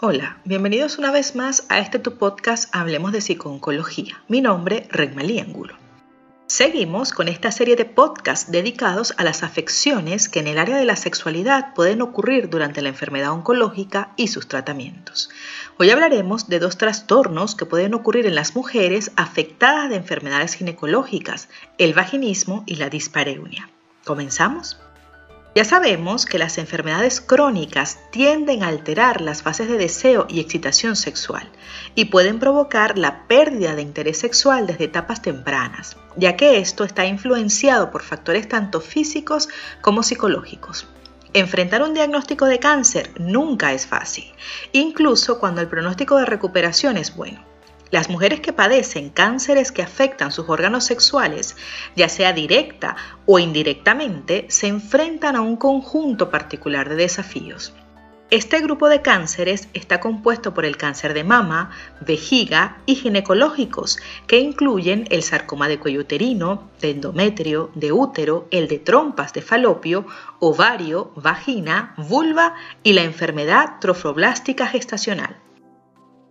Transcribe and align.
Hola, 0.00 0.38
bienvenidos 0.44 0.98
una 0.98 1.12
vez 1.12 1.36
más 1.36 1.66
a 1.68 1.78
este 1.78 2.00
tu 2.00 2.18
podcast 2.18 2.68
Hablemos 2.74 3.12
de 3.12 3.20
Psicooncología. 3.20 4.24
Mi 4.26 4.40
nombre, 4.40 4.88
Regmalí 4.90 5.38
Angulo. 5.38 5.76
Seguimos 6.48 7.12
con 7.12 7.28
esta 7.28 7.52
serie 7.52 7.76
de 7.76 7.84
podcasts 7.84 8.50
dedicados 8.50 9.14
a 9.18 9.22
las 9.22 9.44
afecciones 9.44 10.28
que 10.28 10.40
en 10.40 10.48
el 10.48 10.58
área 10.58 10.76
de 10.76 10.84
la 10.84 10.96
sexualidad 10.96 11.74
pueden 11.74 12.02
ocurrir 12.02 12.50
durante 12.50 12.82
la 12.82 12.88
enfermedad 12.88 13.30
oncológica 13.30 14.12
y 14.16 14.26
sus 14.26 14.48
tratamientos. 14.48 15.30
Hoy 15.78 15.90
hablaremos 15.90 16.48
de 16.48 16.58
dos 16.58 16.76
trastornos 16.76 17.54
que 17.54 17.64
pueden 17.64 17.94
ocurrir 17.94 18.26
en 18.26 18.34
las 18.34 18.56
mujeres 18.56 19.12
afectadas 19.14 19.90
de 19.90 19.96
enfermedades 19.96 20.54
ginecológicas, 20.54 21.48
el 21.78 21.94
vaginismo 21.94 22.64
y 22.66 22.76
la 22.76 22.90
dispareunia. 22.90 23.70
¿Comenzamos? 24.04 24.76
Ya 25.54 25.64
sabemos 25.64 26.26
que 26.26 26.38
las 26.38 26.58
enfermedades 26.58 27.20
crónicas 27.20 28.00
tienden 28.10 28.64
a 28.64 28.68
alterar 28.68 29.20
las 29.20 29.42
fases 29.42 29.68
de 29.68 29.78
deseo 29.78 30.26
y 30.28 30.40
excitación 30.40 30.96
sexual 30.96 31.48
y 31.94 32.06
pueden 32.06 32.40
provocar 32.40 32.98
la 32.98 33.28
pérdida 33.28 33.76
de 33.76 33.82
interés 33.82 34.18
sexual 34.18 34.66
desde 34.66 34.86
etapas 34.86 35.22
tempranas, 35.22 35.96
ya 36.16 36.36
que 36.36 36.58
esto 36.58 36.82
está 36.82 37.06
influenciado 37.06 37.92
por 37.92 38.02
factores 38.02 38.48
tanto 38.48 38.80
físicos 38.80 39.48
como 39.80 40.02
psicológicos. 40.02 40.88
Enfrentar 41.34 41.84
un 41.84 41.94
diagnóstico 41.94 42.46
de 42.46 42.58
cáncer 42.58 43.12
nunca 43.20 43.72
es 43.72 43.86
fácil, 43.86 44.24
incluso 44.72 45.38
cuando 45.38 45.60
el 45.60 45.68
pronóstico 45.68 46.16
de 46.16 46.26
recuperación 46.26 46.96
es 46.96 47.14
bueno. 47.14 47.53
Las 47.94 48.10
mujeres 48.10 48.40
que 48.40 48.52
padecen 48.52 49.08
cánceres 49.08 49.70
que 49.70 49.80
afectan 49.80 50.32
sus 50.32 50.48
órganos 50.48 50.82
sexuales, 50.82 51.56
ya 51.94 52.08
sea 52.08 52.32
directa 52.32 52.96
o 53.24 53.38
indirectamente, 53.38 54.46
se 54.48 54.66
enfrentan 54.66 55.36
a 55.36 55.42
un 55.42 55.54
conjunto 55.56 56.28
particular 56.28 56.88
de 56.88 56.96
desafíos. 56.96 57.72
Este 58.30 58.58
grupo 58.58 58.88
de 58.88 59.00
cánceres 59.00 59.68
está 59.74 60.00
compuesto 60.00 60.54
por 60.54 60.64
el 60.64 60.76
cáncer 60.76 61.14
de 61.14 61.22
mama, 61.22 61.70
vejiga 62.00 62.78
y 62.84 62.96
ginecológicos, 62.96 64.00
que 64.26 64.40
incluyen 64.40 65.06
el 65.12 65.22
sarcoma 65.22 65.68
de 65.68 65.78
cuello 65.78 66.00
uterino, 66.00 66.68
de 66.80 66.90
endometrio, 66.90 67.70
de 67.76 67.92
útero, 67.92 68.48
el 68.50 68.66
de 68.66 68.80
trompas 68.80 69.32
de 69.34 69.42
falopio, 69.42 70.04
ovario, 70.40 71.12
vagina, 71.14 71.94
vulva 71.96 72.56
y 72.82 72.94
la 72.94 73.04
enfermedad 73.04 73.78
trofoblástica 73.80 74.66
gestacional. 74.66 75.43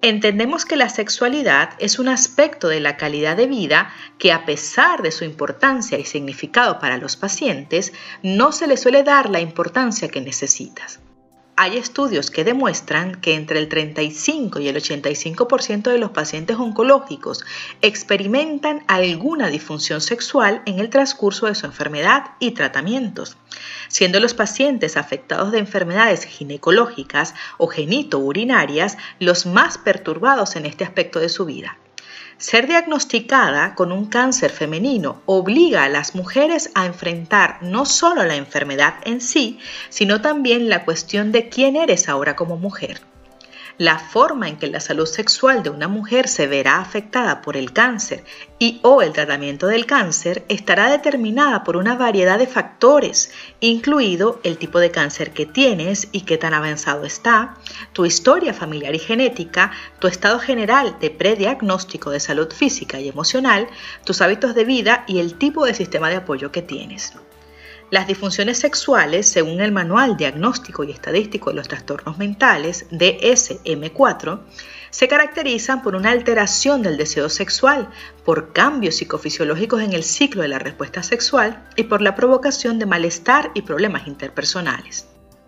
Entendemos 0.06 0.66
que 0.66 0.76
la 0.76 0.90
sexualidad 0.90 1.70
es 1.80 1.98
un 1.98 2.10
aspecto 2.10 2.68
de 2.68 2.82
la 2.82 2.98
calidad 2.98 3.38
de 3.38 3.48
vida 3.48 3.94
que 4.18 4.34
a 4.34 4.44
pesar 4.44 5.02
de 5.02 5.12
su 5.12 5.24
importancia 5.24 5.98
y 5.98 6.04
significado 6.04 6.78
para 6.78 6.98
los 6.98 7.16
pacientes, 7.16 7.94
no 8.22 8.52
se 8.52 8.68
le 8.68 8.76
suele 8.76 9.04
dar 9.04 9.30
la 9.30 9.40
importancia 9.40 10.10
que 10.10 10.20
necesitas. 10.20 11.00
Hay 11.56 11.78
estudios 11.78 12.32
que 12.32 12.44
demuestran 12.44 13.22
que 13.22 13.36
entre 13.36 13.60
el 13.60 13.70
35 13.70 14.60
y 14.60 14.70
el 14.70 14.76
85% 14.76 15.84
de 15.84 16.00
los 16.00 16.10
pacientes 16.10 16.58
oncológicos 16.58 17.46
experimentan 17.84 18.84
alguna 18.88 19.50
disfunción 19.50 20.02
sexual 20.02 20.64
en 20.66 20.80
el 20.80 20.90
transcurso 20.90 21.46
de 21.46 21.54
su 21.54 21.68
enfermedad 21.68 22.32
y 22.40 22.52
tratamientos, 22.52 23.38
siendo 23.88 24.20
los 24.20 24.34
pacientes 24.34 24.98
afectados 24.98 25.52
de 25.52 25.60
enfermedades 25.60 26.26
ginecológicas 26.26 27.36
o 27.60 27.68
genitourinarias 27.68 28.98
los 29.20 29.46
más 29.46 29.78
perturbados 29.78 30.56
en 30.56 30.66
este 30.66 30.84
aspecto 30.84 31.20
de 31.20 31.30
su 31.30 31.46
vida. 31.46 31.78
Ser 32.38 32.68
diagnosticada 32.68 33.76
con 33.76 33.92
un 33.92 34.06
cáncer 34.06 34.52
femenino 34.52 35.22
obliga 35.26 35.84
a 35.84 35.90
las 35.90 36.16
mujeres 36.16 36.72
a 36.74 36.86
enfrentar 36.86 37.60
no 37.62 37.86
solo 37.86 38.24
la 38.24 38.36
enfermedad 38.36 38.96
en 39.06 39.22
sí, 39.22 39.60
sino 39.90 40.22
también 40.22 40.70
la 40.70 40.84
cuestión 40.84 41.32
de 41.32 41.50
quién 41.50 41.76
eres 41.76 42.10
ahora 42.10 42.36
como 42.36 42.58
mujer. 42.58 43.02
La 43.80 43.98
forma 43.98 44.50
en 44.50 44.58
que 44.58 44.68
la 44.68 44.80
salud 44.80 45.08
sexual 45.08 45.64
de 45.64 45.72
una 45.72 45.88
mujer 45.88 46.28
se 46.28 46.46
verá 46.46 46.80
afectada 46.80 47.42
por 47.42 47.58
el 47.58 47.74
cáncer 47.74 48.24
y 48.60 48.80
o 48.84 49.02
el 49.02 49.14
tratamiento 49.14 49.66
del 49.66 49.88
cáncer 49.88 50.46
estará 50.48 50.92
determinada 50.92 51.64
por 51.64 51.76
una 51.76 51.96
variedad 51.96 52.38
de 52.38 52.46
factores, 52.46 53.32
incluido 53.62 54.40
el 54.44 54.60
tipo 54.60 54.80
de 54.80 54.92
cáncer 54.92 55.32
que 55.32 55.48
tienes 55.48 56.08
y 56.12 56.22
qué 56.22 56.38
tan 56.38 56.54
avanzado 56.54 57.04
está, 57.04 57.56
tu 57.94 58.06
historia 58.06 58.54
familiar 58.54 58.94
y 58.94 59.00
genética, 59.00 59.72
tu 59.98 60.06
estado 60.06 60.38
general 60.38 60.98
de 61.02 61.10
prediagnóstico 61.10 62.12
de 62.12 62.20
salud 62.20 62.54
física 62.54 63.00
y 63.00 63.10
emocional, 63.10 63.68
tus 64.06 64.22
hábitos 64.22 64.54
de 64.54 64.66
vida 64.66 65.04
y 65.08 65.18
el 65.18 65.34
tipo 65.40 65.66
de 65.66 65.74
sistema 65.74 66.10
de 66.10 66.18
apoyo 66.18 66.52
que 66.52 66.62
tienes. 66.62 67.14
Las 67.94 68.08
disfunciones 68.08 68.58
sexuales, 68.58 69.30
según 69.30 69.62
el 69.62 69.72
Manual 69.72 70.18
Diagnóstico 70.18 70.84
y 70.84 70.90
Estadístico 70.90 71.52
de 71.52 71.58
los 71.58 71.68
Trastornos 71.68 72.18
Mentales, 72.18 72.88
DSM4, 72.90 74.40
se 74.90 75.08
caracterizan 75.08 75.84
por 75.84 75.96
una 75.96 76.10
alteración 76.10 76.82
del 76.82 76.98
deseo 76.98 77.30
sexual, 77.30 77.92
por 78.26 78.52
cambios 78.52 78.96
psicofisiológicos 78.96 79.84
en 79.84 79.94
el 79.94 80.02
ciclo 80.02 80.42
de 80.42 80.48
la 80.48 80.58
respuesta 80.58 81.04
sexual 81.04 81.68
y 81.76 81.84
por 81.84 82.02
la 82.02 82.16
provocación 82.16 82.80
de 82.80 82.88
malestar 82.88 83.52
y 83.54 83.62
problemas 83.62 84.08
interpersonales. 84.08 85.06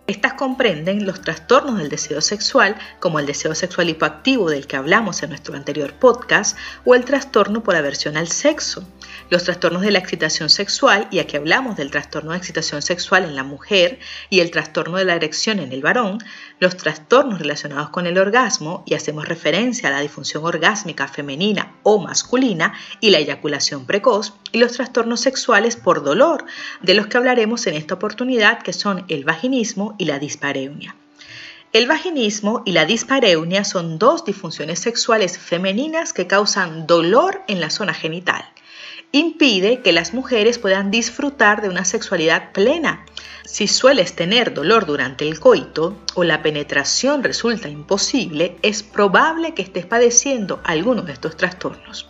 Estas 0.08 0.34
comprenden 0.34 1.04
los 1.04 1.20
trastornos 1.20 1.78
del 1.78 1.88
deseo 1.88 2.20
sexual, 2.20 2.76
como 3.00 3.18
el 3.18 3.26
deseo 3.26 3.56
sexual 3.56 3.88
hipoactivo 3.88 4.48
del 4.48 4.68
que 4.68 4.76
hablamos 4.76 5.20
en 5.24 5.30
nuestro 5.30 5.56
anterior 5.56 5.94
podcast, 5.94 6.56
o 6.84 6.94
el 6.94 7.04
trastorno 7.04 7.64
por 7.64 7.74
aversión 7.74 8.16
al 8.16 8.28
sexo, 8.28 8.86
los 9.30 9.42
trastornos 9.42 9.82
de 9.82 9.90
la 9.90 9.98
excitación 9.98 10.48
sexual, 10.48 11.08
y 11.10 11.18
aquí 11.18 11.36
hablamos 11.36 11.76
del 11.76 11.90
trastorno 11.90 12.30
de 12.30 12.38
excitación 12.38 12.82
sexual 12.82 13.24
en 13.24 13.34
la 13.34 13.42
mujer 13.42 13.98
y 14.30 14.38
el 14.38 14.52
trastorno 14.52 14.96
de 14.96 15.06
la 15.06 15.16
erección 15.16 15.58
en 15.58 15.72
el 15.72 15.82
varón, 15.82 16.18
los 16.58 16.76
trastornos 16.76 17.38
relacionados 17.38 17.90
con 17.90 18.06
el 18.06 18.18
orgasmo, 18.18 18.82
y 18.86 18.94
hacemos 18.94 19.28
referencia 19.28 19.88
a 19.88 19.92
la 19.92 20.00
disfunción 20.00 20.44
orgásmica 20.44 21.08
femenina 21.08 21.74
o 21.82 21.98
masculina 21.98 22.74
y 23.00 23.10
la 23.10 23.18
eyaculación 23.18 23.86
precoz, 23.86 24.32
y 24.52 24.58
los 24.58 24.72
trastornos 24.72 25.20
sexuales 25.20 25.76
por 25.76 26.02
dolor, 26.02 26.44
de 26.82 26.94
los 26.94 27.06
que 27.06 27.18
hablaremos 27.18 27.66
en 27.66 27.74
esta 27.74 27.94
oportunidad, 27.94 28.62
que 28.62 28.72
son 28.72 29.04
el 29.08 29.24
vaginismo 29.24 29.94
y 29.98 30.06
la 30.06 30.18
dispareunia. 30.18 30.96
El 31.72 31.86
vaginismo 31.86 32.62
y 32.64 32.72
la 32.72 32.86
dispareunia 32.86 33.64
son 33.64 33.98
dos 33.98 34.24
disfunciones 34.24 34.78
sexuales 34.78 35.38
femeninas 35.38 36.12
que 36.12 36.26
causan 36.26 36.86
dolor 36.86 37.42
en 37.48 37.60
la 37.60 37.70
zona 37.70 37.92
genital 37.92 38.46
impide 39.12 39.80
que 39.80 39.92
las 39.92 40.14
mujeres 40.14 40.58
puedan 40.58 40.90
disfrutar 40.90 41.62
de 41.62 41.68
una 41.68 41.84
sexualidad 41.84 42.52
plena. 42.52 43.04
Si 43.44 43.68
sueles 43.68 44.14
tener 44.16 44.54
dolor 44.54 44.86
durante 44.86 45.28
el 45.28 45.38
coito 45.38 45.96
o 46.14 46.24
la 46.24 46.42
penetración 46.42 47.22
resulta 47.22 47.68
imposible, 47.68 48.56
es 48.62 48.82
probable 48.82 49.54
que 49.54 49.62
estés 49.62 49.86
padeciendo 49.86 50.60
alguno 50.64 51.02
de 51.02 51.12
estos 51.12 51.36
trastornos. 51.36 52.08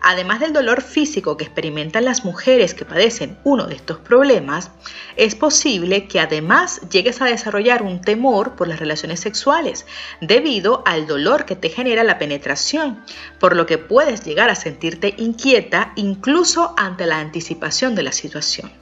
Además 0.00 0.40
del 0.40 0.52
dolor 0.52 0.82
físico 0.82 1.36
que 1.36 1.44
experimentan 1.44 2.04
las 2.04 2.24
mujeres 2.24 2.72
que 2.72 2.84
padecen 2.84 3.36
uno 3.44 3.66
de 3.66 3.74
estos 3.74 3.98
problemas, 3.98 4.70
es 5.16 5.34
posible 5.34 6.06
que 6.06 6.20
además 6.20 6.80
llegues 6.90 7.20
a 7.20 7.26
desarrollar 7.26 7.82
un 7.82 8.00
temor 8.00 8.54
por 8.54 8.68
las 8.68 8.78
relaciones 8.78 9.20
sexuales 9.20 9.86
debido 10.20 10.82
al 10.86 11.06
dolor 11.06 11.44
que 11.44 11.56
te 11.56 11.68
genera 11.68 12.04
la 12.04 12.18
penetración, 12.18 13.04
por 13.38 13.54
lo 13.54 13.66
que 13.66 13.78
puedes 13.78 14.24
llegar 14.24 14.48
a 14.50 14.54
sentirte 14.54 15.14
inquieta 15.18 15.92
incluso 15.96 16.74
ante 16.76 17.06
la 17.06 17.18
anticipación 17.18 17.94
de 17.94 18.04
la 18.04 18.12
situación. 18.12 18.72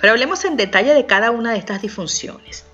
Pero 0.00 0.12
hablemos 0.12 0.44
en 0.44 0.56
detalle 0.56 0.92
de 0.92 1.06
cada 1.06 1.30
una 1.30 1.52
de 1.52 1.58
estas 1.58 1.80
disfunciones. 1.80 2.65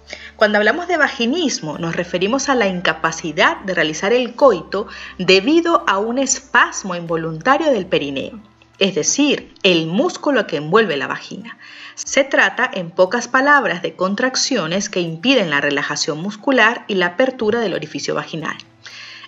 Cuando 0.43 0.59
hablamos 0.59 0.89
de 0.89 0.97
vaginismo 0.97 1.79
nos 1.79 1.95
referimos 1.95 2.49
a 2.49 2.57
la 2.57 2.67
incapacidad 2.67 3.59
de 3.59 3.75
realizar 3.75 4.13
el 4.13 4.35
coito 4.35 4.89
debido 5.17 5.85
a 5.87 5.99
un 5.99 6.19
espasmo 6.19 6.97
involuntario 6.97 7.71
del 7.71 7.87
perineo, 7.87 8.41
es 8.81 8.97
decir, 8.97 9.55
el 9.63 9.87
músculo 9.87 10.49
que 10.49 10.57
envuelve 10.57 10.97
la 10.97 11.07
vagina. 11.07 11.59
Se 11.95 12.25
trata, 12.25 12.69
en 12.75 12.91
pocas 12.91 13.29
palabras, 13.29 13.83
de 13.83 13.95
contracciones 13.95 14.89
que 14.89 14.99
impiden 14.99 15.49
la 15.49 15.61
relajación 15.61 16.21
muscular 16.21 16.87
y 16.89 16.97
la 16.97 17.07
apertura 17.07 17.61
del 17.61 17.75
orificio 17.75 18.17
vaginal. 18.17 18.57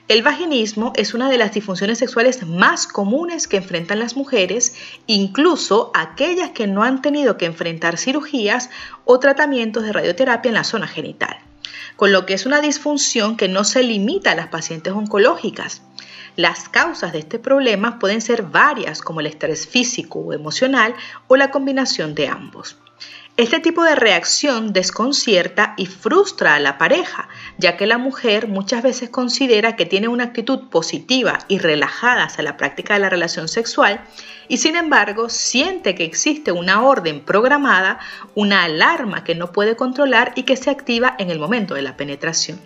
El 0.07 0.23
vaginismo 0.23 0.93
es 0.97 1.15
una 1.15 1.31
de 1.31 1.39
las 1.39 1.55
disfunciones 1.55 1.97
sexuales 1.97 2.47
más 2.47 2.87
comunes 2.87 3.49
que 3.49 3.57
enfrentan 3.57 3.99
las 3.99 4.17
mujeres, 4.17 4.75
incluso 5.07 5.91
aquellas 5.95 6.51
que 6.51 6.67
no 6.67 6.83
han 6.83 7.01
tenido 7.01 7.39
que 7.39 7.47
enfrentar 7.47 7.97
cirugías 7.97 8.69
o 9.07 9.19
tratamientos 9.19 9.83
de 9.83 9.95
radioterapia 9.95 10.51
en 10.51 10.57
la 10.57 10.65
zona 10.65 10.89
genital, 10.89 11.39
con 11.97 12.13
lo 12.13 12.27
que 12.27 12.35
es 12.35 12.45
una 12.45 12.61
disfunción 12.61 13.39
que 13.39 13.49
no 13.49 13.65
se 13.65 13.83
limita 13.83 14.33
a 14.33 14.35
las 14.35 14.49
pacientes 14.49 14.93
oncológicas. 14.93 15.81
Las 16.37 16.69
causas 16.69 17.15
de 17.15 17.21
este 17.21 17.39
problema 17.39 17.99
pueden 17.99 18.21
ser 18.21 18.43
varias, 18.43 19.01
como 19.01 19.21
el 19.21 19.27
estrés 19.27 19.67
físico 19.67 20.19
o 20.19 20.35
emocional 20.35 20.95
o 21.29 21.37
la 21.37 21.51
combinación 21.51 22.15
de 22.15 22.29
ambos. 22.29 22.77
Este 23.37 23.59
tipo 23.59 23.83
de 23.83 23.97
reacción 23.97 24.73
desconcierta 24.73 25.75
y 25.77 25.87
frustra 25.87 26.55
a 26.55 26.61
la 26.61 26.79
pareja, 26.79 27.29
ya 27.59 27.77
que 27.77 27.85
la 27.85 27.99
mujer 27.99 28.47
muchas 28.47 28.85
veces 28.85 29.11
considera 29.11 29.75
que 29.75 29.87
tiene 29.87 30.07
una 30.07 30.23
actitud 30.23 30.69
positiva 30.69 31.41
y 31.49 31.59
relajada 31.59 32.23
hacia 32.23 32.45
la 32.45 32.57
práctica 32.57 32.95
de 32.95 33.01
la 33.01 33.11
relación 33.11 33.49
sexual 33.49 34.05
y 34.47 34.59
sin 34.59 34.77
embargo 34.77 35.31
siente 35.31 35.97
que 35.97 36.05
existe 36.05 36.53
una 36.53 36.85
orden 36.85 37.25
programada, 37.25 37.99
una 38.37 38.63
alarma 38.63 39.25
que 39.25 39.35
no 39.35 39.51
puede 39.51 39.75
controlar 39.75 40.33
y 40.37 40.45
que 40.45 40.57
se 40.57 40.71
activa 40.71 41.17
en 41.19 41.29
el 41.29 41.41
momento 41.41 41.75
de 41.75 41.83
la 41.83 41.97
penetración. 41.97 42.61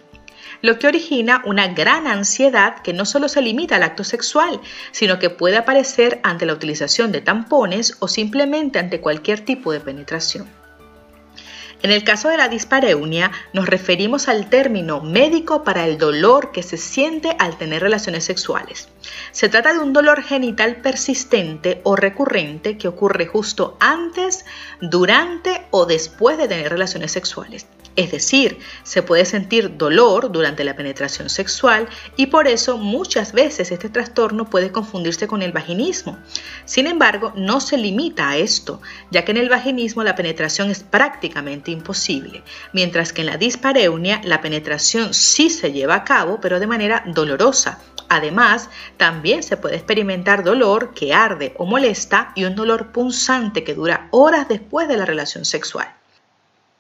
lo 0.61 0.79
que 0.79 0.89
origina 0.89 1.41
una 1.47 1.69
gran 1.69 2.07
ansiedad 2.07 2.81
que 2.83 2.93
no 2.93 3.07
solo 3.07 3.29
se 3.29 3.41
limita 3.41 3.77
al 3.77 3.85
acto 3.85 4.05
sexual, 4.05 4.61
sino 4.91 5.19
que 5.19 5.31
puede 5.31 5.57
aparecer 5.57 6.21
ante 6.25 6.47
la 6.47 6.53
utilización 6.53 7.13
de 7.13 7.21
tampones 7.21 7.97
o 8.01 8.09
simplemente 8.09 8.79
ante 8.79 9.01
cualquier 9.01 9.41
tipo 9.45 9.73
de 9.73 9.81
penetración. 9.81 10.58
En 11.81 11.93
el 11.93 12.03
caso 12.03 12.29
de 12.29 12.37
la 12.37 12.49
dispareunia, 12.49 13.31
nos 13.53 13.69
referimos 13.69 14.29
al 14.29 14.51
término 14.51 15.01
médico 15.01 15.63
para 15.63 15.87
el 15.87 15.97
dolor 15.97 16.51
que 16.51 16.65
se 16.65 16.77
siente 16.77 17.37
al 17.39 17.57
tener 17.57 17.83
relaciones 17.83 18.25
sexuales. 18.25 18.89
Se 19.31 19.49
trata 19.49 19.73
de 19.73 19.79
un 19.79 19.93
dolor 19.93 20.23
genital 20.23 20.77
persistente 20.77 21.81
o 21.85 21.95
recurrente 21.95 22.77
que 22.77 22.89
ocurre 22.89 23.27
justo 23.27 23.77
antes, 23.79 24.45
durante 24.81 25.67
o 25.71 25.87
después 25.87 26.37
de 26.37 26.49
tener 26.49 26.69
relaciones 26.71 27.13
sexuales. 27.13 27.67
Es 27.99 28.13
decir, 28.13 28.61
se 28.85 29.03
puede 29.03 29.25
sentir 29.25 29.77
dolor 29.77 30.31
durante 30.31 30.63
la 30.63 30.77
penetración 30.77 31.29
sexual 31.29 31.89
y 32.15 32.27
por 32.27 32.47
eso 32.47 32.79
muchas 32.79 33.33
veces 33.33 33.73
este 33.73 33.89
trastorno 33.89 34.49
puede 34.49 34.71
confundirse 34.71 35.27
con 35.27 35.43
el 35.43 35.51
vaginismo. 35.51 36.17
Sin 36.65 36.87
embargo, 36.87 37.33
no 37.35 37.61
se 37.61 37.77
limita 37.77 38.31
a 38.31 38.37
esto, 38.37 38.81
ya 39.11 39.25
que 39.25 39.33
en 39.33 39.39
el 39.39 39.49
vaginismo 39.49 40.05
la 40.05 40.15
penetración 40.15 40.71
es 40.71 40.85
prácticamente 40.85 41.73
imposible, 41.73 42.45
mientras 42.73 43.13
que 43.13 43.23
en 43.23 43.27
la 43.27 43.37
dispareunia 43.37 44.21
la 44.23 44.41
penetración 44.43 45.13
sí 45.13 45.51
se 45.51 45.73
lleva 45.73 45.97
a 45.97 46.05
cabo, 46.05 46.39
pero 46.41 46.61
de 46.61 46.69
manera 46.69 47.03
dolorosa. 47.05 47.81
Además, 48.09 48.71
también 48.97 49.43
se 49.43 49.57
puede 49.57 49.75
experimentar 49.75 50.45
dolor 50.45 50.95
que 50.95 51.13
arde 51.13 51.53
o 51.59 51.67
molesta 51.67 52.31
y 52.37 52.45
un 52.45 52.55
dolor 52.55 52.93
punzante 52.93 53.65
que 53.65 53.75
dura 53.75 54.07
horas 54.13 54.47
después 54.47 54.87
de 54.87 54.99
la 54.99 55.05
relación 55.05 55.45
sexual. 55.45 55.98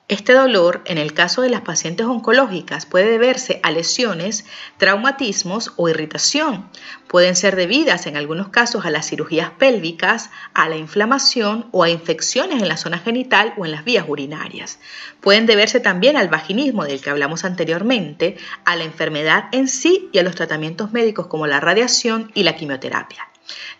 Este 0.08 0.32
dolor, 0.32 0.80
en 0.86 0.96
el 0.96 1.12
caso 1.12 1.42
de 1.42 1.50
las 1.50 1.60
pacientes 1.60 2.06
oncológicas, 2.06 2.86
puede 2.86 3.10
deberse 3.10 3.60
a 3.62 3.70
lesiones, 3.70 4.46
traumatismos 4.78 5.74
o 5.76 5.90
irritación. 5.90 6.70
Pueden 7.08 7.36
ser 7.36 7.56
debidas 7.56 8.06
en 8.06 8.16
algunos 8.16 8.48
casos 8.48 8.86
a 8.86 8.90
las 8.90 9.06
cirugías 9.06 9.50
pélvicas, 9.50 10.30
a 10.54 10.66
la 10.70 10.76
inflamación 10.76 11.68
o 11.72 11.82
a 11.84 11.90
infecciones 11.90 12.62
en 12.62 12.68
la 12.68 12.78
zona 12.78 12.98
genital 12.98 13.52
o 13.58 13.66
en 13.66 13.72
las 13.72 13.84
vías 13.84 14.06
urinarias. 14.08 14.78
Pueden 15.20 15.44
deberse 15.44 15.78
también 15.78 16.16
al 16.16 16.28
vaginismo 16.28 16.86
del 16.86 17.02
que 17.02 17.10
hablamos 17.10 17.44
anteriormente, 17.44 18.38
a 18.64 18.76
la 18.76 18.84
enfermedad 18.84 19.50
en 19.52 19.68
sí 19.68 20.08
y 20.14 20.20
a 20.20 20.22
los 20.22 20.34
tratamientos 20.34 20.90
médicos 20.90 21.26
como 21.26 21.46
la 21.46 21.60
radiación 21.60 22.32
y 22.32 22.44
la 22.44 22.56
quimioterapia 22.56 23.28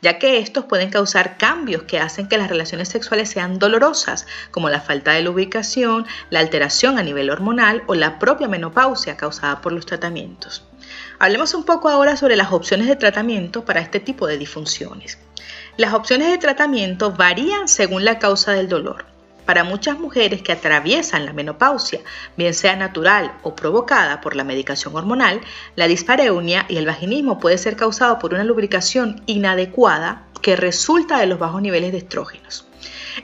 ya 0.01 0.19
que 0.19 0.39
estos 0.39 0.65
pueden 0.65 0.91
causar 0.91 1.39
cambios 1.39 1.83
que 1.83 1.99
hacen 1.99 2.29
que 2.29 2.39
las 2.39 2.49
relaciones 2.49 2.89
sexuales 2.89 3.31
sean 3.31 3.59
dolorosas, 3.59 4.27
como 4.51 4.71
la 4.71 4.81
falta 4.81 5.13
de 5.13 5.23
lubricación, 5.23 6.07
la 6.31 6.41
alteración 6.41 6.99
a 6.99 7.03
nivel 7.03 7.31
hormonal 7.31 7.83
o 7.87 7.95
la 7.95 8.19
propia 8.19 8.49
menopausia 8.49 9.17
causada 9.17 9.61
por 9.61 9.73
los 9.73 9.87
tratamientos. 9.87 10.65
Hablemos 11.19 11.55
un 11.55 11.65
poco 11.65 11.89
ahora 11.89 12.17
sobre 12.17 12.37
las 12.37 12.53
opciones 12.53 12.87
de 12.87 12.97
tratamiento 12.97 13.65
para 13.65 13.81
este 13.81 14.01
tipo 14.01 14.27
de 14.27 14.39
disfunciones. 14.39 15.19
Las 15.77 15.95
opciones 15.95 16.31
de 16.31 16.39
tratamiento 16.39 17.13
varían 17.13 17.69
según 17.69 18.05
la 18.05 18.19
causa 18.19 18.53
del 18.53 18.69
dolor. 18.69 19.07
Para 19.49 19.65
muchas 19.65 19.99
mujeres 19.99 20.43
que 20.43 20.53
atraviesan 20.53 21.25
la 21.25 21.33
menopausia, 21.33 22.01
bien 22.37 22.53
sea 22.53 22.77
natural 22.77 23.33
o 23.43 23.57
provocada 23.57 24.21
por 24.21 24.37
la 24.37 24.45
medicación 24.45 24.95
hormonal, 24.95 25.41
la 25.75 25.89
dispareunia 25.89 26.67
y 26.69 26.77
el 26.77 26.85
vaginismo 26.85 27.39
puede 27.39 27.57
ser 27.57 27.75
causado 27.75 28.19
por 28.19 28.35
una 28.35 28.45
lubricación 28.45 29.23
inadecuada 29.25 30.27
que 30.43 30.55
resulta 30.55 31.19
de 31.19 31.25
los 31.25 31.39
bajos 31.39 31.63
niveles 31.63 31.93
de 31.93 31.99
estrógenos. 31.99 32.67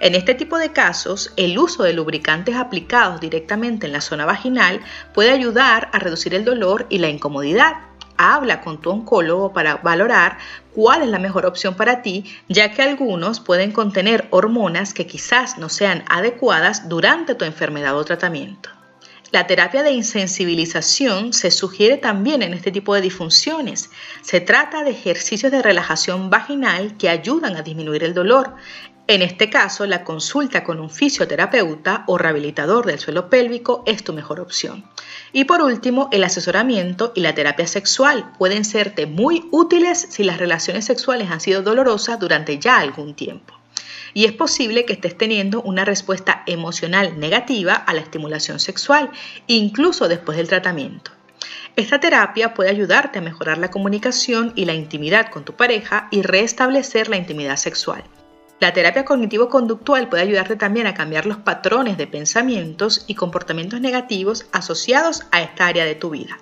En 0.01 0.15
este 0.15 0.33
tipo 0.33 0.57
de 0.57 0.73
casos, 0.73 1.31
el 1.37 1.59
uso 1.59 1.83
de 1.83 1.93
lubricantes 1.93 2.57
aplicados 2.57 3.21
directamente 3.21 3.87
en 3.87 3.93
la 3.93 4.01
zona 4.01 4.25
vaginal 4.25 4.81
puede 5.13 5.31
ayudar 5.31 5.91
a 5.93 5.99
reducir 5.99 6.35
el 6.35 6.47
dolor 6.47 6.87
y 6.89 7.01
la 7.01 7.11
incomodidad 7.11 7.75
habla 8.17 8.61
con 8.61 8.81
tu 8.81 8.91
oncólogo 8.91 9.53
para 9.53 9.77
valorar 9.77 10.39
cuál 10.75 11.03
es 11.03 11.09
la 11.09 11.19
mejor 11.19 11.47
opción 11.47 11.75
para 11.75 12.03
ti, 12.03 12.25
ya 12.49 12.73
que 12.73 12.83
algunos 12.83 13.41
pueden 13.41 13.73
contener 13.73 14.27
hormonas 14.31 14.95
que 14.95 15.07
quizás 15.07 15.59
no 15.59 15.69
sean 15.69 16.05
adecuadas 16.09 16.89
durante 16.89 17.35
tu 17.35 17.45
enfermedad 17.45 17.97
o 17.97 18.05
tratamiento. 18.05 18.71
La 19.33 19.47
terapia 19.47 19.83
de 19.83 19.91
insensibilización 19.91 21.33
se 21.33 21.51
sugiere 21.51 21.97
también 21.97 22.43
en 22.43 22.55
este 22.55 22.71
tipo 22.71 22.95
de 22.95 23.01
disfunciones. 23.01 23.91
Se 24.23 24.41
trata 24.41 24.85
de 24.85 24.91
ejercicios 24.91 25.51
de 25.51 25.63
relajación 25.63 26.31
vaginal 26.31 26.97
que 26.99 27.09
ayudan 27.09 27.57
a 27.57 27.63
disminuir 27.63 28.05
el 28.05 28.15
dolor. 28.15 28.55
En 29.07 29.23
este 29.23 29.51
caso, 29.51 29.87
la 29.87 30.05
consulta 30.05 30.63
con 30.63 30.81
un 30.81 30.89
fisioterapeuta 30.89 32.05
o 32.07 32.17
rehabilitador 32.17 32.87
del 32.87 32.99
suelo 32.99 33.29
pélvico 33.29 33.83
es 33.87 34.05
tu 34.05 34.13
mejor 34.13 34.41
opción. 34.41 34.85
Y 35.33 35.45
por 35.45 35.63
último, 35.63 36.09
el 36.13 36.25
asesoramiento 36.25 37.13
y 37.15 37.21
la 37.21 37.35
terapia 37.35 37.67
sexual 37.67 38.33
pueden 38.39 38.65
serte 38.65 39.07
muy 39.07 39.49
útiles 39.51 40.07
si 40.11 40.23
las 40.23 40.39
relaciones 40.39 40.85
sexuales 40.85 41.31
han 41.31 41.41
sido 41.41 41.63
dolorosas 41.63 42.19
durante 42.19 42.59
ya 42.59 42.79
algún 42.79 43.15
tiempo. 43.15 43.55
Y 44.15 44.25
es 44.25 44.33
posible 44.33 44.87
que 44.87 44.95
estés 44.95 45.19
teniendo 45.19 45.61
una 45.61 45.85
respuesta 45.85 46.43
emocional 46.47 47.19
negativa 47.21 47.75
a 47.75 47.93
la 47.93 48.01
estimulación 48.01 48.61
sexual, 48.61 49.11
incluso 49.47 50.09
después 50.09 50.39
del 50.39 50.49
tratamiento. 50.49 51.11
Esta 51.77 51.99
terapia 51.99 52.55
puede 52.55 52.71
ayudarte 52.71 53.19
a 53.19 53.23
mejorar 53.23 53.59
la 53.59 53.71
comunicación 53.71 54.53
y 54.55 54.65
la 54.65 54.75
intimidad 54.75 55.31
con 55.31 55.45
tu 55.45 55.55
pareja 55.55 56.07
y 56.13 56.23
restablecer 56.23 57.09
la 57.09 57.17
intimidad 57.17 57.57
sexual. 57.57 58.05
La 58.61 58.73
terapia 58.73 59.05
cognitivo-conductual 59.05 60.09
puede 60.09 60.23
ayudarte 60.23 60.55
también 60.55 60.87
a 60.87 60.95
cambiar 60.95 61.27
los 61.27 61.39
patrones 61.39 61.99
de 61.99 62.07
pensamientos 62.07 63.05
y 63.09 63.17
comportamientos 63.17 63.81
negativos 63.81 64.47
asociados 64.53 65.25
a 65.33 65.43
esta 65.43 65.67
área 65.67 65.85
de 65.85 65.97
tu 65.97 66.11
vida. 66.11 66.39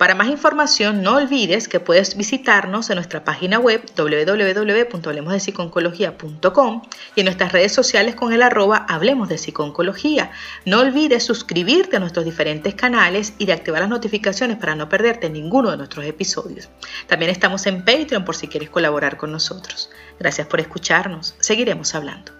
Para 0.00 0.14
más 0.14 0.28
información, 0.28 1.02
no 1.02 1.16
olvides 1.16 1.68
que 1.68 1.78
puedes 1.78 2.16
visitarnos 2.16 2.88
en 2.88 2.94
nuestra 2.94 3.22
página 3.22 3.58
web 3.58 3.84
www.hablemosdepsiconcología.com 3.94 6.82
y 7.14 7.20
en 7.20 7.24
nuestras 7.26 7.52
redes 7.52 7.74
sociales 7.74 8.14
con 8.14 8.32
el 8.32 8.40
arroba 8.40 8.86
Hablemos 8.88 9.28
de 9.28 9.36
Psiconcología. 9.36 10.30
No 10.64 10.80
olvides 10.80 11.22
suscribirte 11.22 11.98
a 11.98 12.00
nuestros 12.00 12.24
diferentes 12.24 12.74
canales 12.74 13.34
y 13.36 13.44
de 13.44 13.52
activar 13.52 13.82
las 13.82 13.90
notificaciones 13.90 14.56
para 14.56 14.74
no 14.74 14.88
perderte 14.88 15.28
ninguno 15.28 15.70
de 15.70 15.76
nuestros 15.76 16.06
episodios. 16.06 16.70
También 17.06 17.30
estamos 17.30 17.66
en 17.66 17.84
Patreon 17.84 18.24
por 18.24 18.36
si 18.36 18.48
quieres 18.48 18.70
colaborar 18.70 19.18
con 19.18 19.30
nosotros. 19.30 19.90
Gracias 20.18 20.46
por 20.46 20.60
escucharnos. 20.60 21.34
Seguiremos 21.40 21.94
hablando. 21.94 22.39